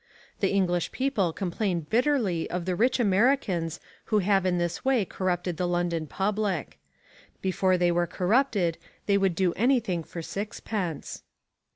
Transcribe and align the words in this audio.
The 0.39 0.49
English 0.49 0.91
people 0.91 1.31
complain 1.31 1.81
bitterly 1.81 2.49
of 2.49 2.65
the 2.65 2.75
rich 2.75 2.99
Americans 2.99 3.79
who 4.05 4.17
have 4.17 4.47
in 4.47 4.57
this 4.57 4.83
way 4.83 5.05
corrupted 5.05 5.57
the 5.57 5.67
London 5.67 6.07
public. 6.07 6.79
Before 7.39 7.77
they 7.77 7.91
were 7.91 8.07
corrupted 8.07 8.79
they 9.05 9.19
would 9.19 9.35
do 9.35 9.53
anything 9.53 10.01
for 10.03 10.23
sixpence. 10.23 11.21